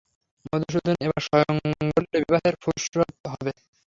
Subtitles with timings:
[0.45, 1.55] মধুসূদন এবার স্বয়ং
[1.89, 2.93] বললে, বিবাহের ফুরসত
[3.31, 3.45] হল।